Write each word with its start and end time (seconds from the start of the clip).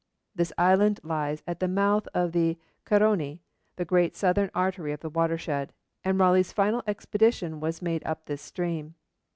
This 0.33 0.51
island 0.57 0.99
lies 1.03 1.43
at 1.45 1.59
the 1.59 1.67
mouth 1.67 2.07
of 2.11 2.31
the 2.31 2.57
Caroni, 2.87 3.41
the 3.75 3.85
great 3.85 4.15
southern 4.15 4.49
artery 4.55 4.93
of 4.93 5.01
the 5.01 5.11
watershed, 5.11 5.73
and 6.03 6.17
Raleigh's 6.19 6.51
final 6.51 6.81
expedition 6.87 7.59
was 7.59 7.83
made 7.83 8.03
up 8.03 8.25
this 8.25 8.41
stream. 8.41 8.95